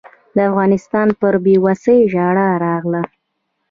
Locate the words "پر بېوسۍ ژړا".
1.19-2.49